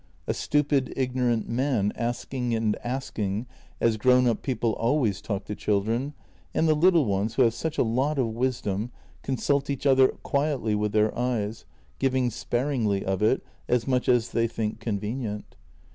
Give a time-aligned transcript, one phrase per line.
[0.25, 3.45] A stupid, ignorant man asking and asking,
[3.79, 6.15] as grown up people always talk to children,
[6.55, 8.89] and the little ones, who have such a lot of wisdom,
[9.21, 11.65] consult each other quietly with their eyes,
[11.99, 15.55] giving sparingly of it— as much as they think convenient.